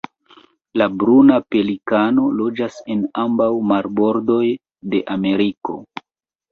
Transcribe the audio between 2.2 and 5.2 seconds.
loĝas en ambaŭ marbordoj de